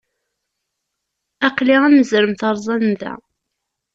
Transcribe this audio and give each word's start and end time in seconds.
Aql-i 1.47 1.75
am 1.85 1.97
uzrem 2.01 2.33
teṛẓa 2.39 2.75
nnda. 2.81 3.13